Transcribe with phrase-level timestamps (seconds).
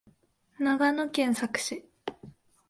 [0.57, 1.85] 長野県佐久市